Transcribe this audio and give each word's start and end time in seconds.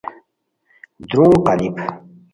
درونگ 1.09 1.35
قالیپ 1.45 1.77